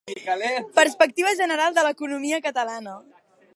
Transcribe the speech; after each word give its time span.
Perspectiva 0.79 1.33
general 1.41 1.75
de 1.77 1.83
l'economia 1.89 2.43
catalana. 2.49 2.99